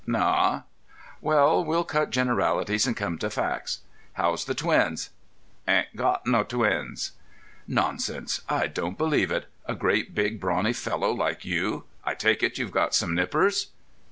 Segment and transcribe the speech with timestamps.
[0.07, 0.65] "Noa."
[1.21, 3.81] "Well, we'll cut generalities and come to facts.
[4.13, 5.11] How's the twins?"
[5.67, 7.11] "Ain't got no twins."
[7.67, 8.41] "Nonsense!
[8.49, 9.45] I don't believe it.
[9.67, 11.83] A great, big, brawny fellow like you.
[12.03, 13.67] I take it you've got some nippers?"